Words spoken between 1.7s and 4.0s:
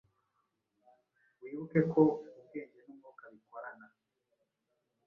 ko ubwenge n’umwuka bikorana,